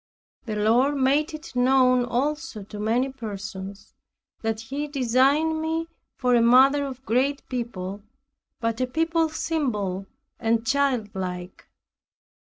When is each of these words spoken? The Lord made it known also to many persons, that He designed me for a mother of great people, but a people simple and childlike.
The 0.47 0.55
Lord 0.55 0.95
made 0.97 1.31
it 1.35 1.55
known 1.55 2.05
also 2.05 2.63
to 2.63 2.79
many 2.79 3.09
persons, 3.11 3.93
that 4.41 4.59
He 4.59 4.87
designed 4.87 5.61
me 5.61 5.89
for 6.17 6.33
a 6.33 6.41
mother 6.41 6.85
of 6.85 7.05
great 7.05 7.47
people, 7.49 8.01
but 8.59 8.81
a 8.81 8.87
people 8.87 9.29
simple 9.29 10.07
and 10.39 10.65
childlike. 10.65 11.67